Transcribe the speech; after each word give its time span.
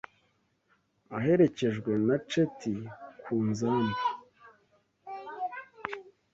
aherekejwe 1.17 1.91
na 2.07 2.15
Cheti 2.29 2.75
ku 3.23 3.35
nzamba 3.49 4.01